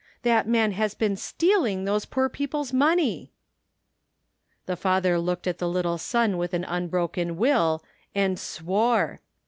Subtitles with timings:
[0.23, 3.33] That man had been stealing those poor people's money!
[3.97, 7.83] *' The father looked at the little son with the unbroken will
[8.15, 9.19] and swore!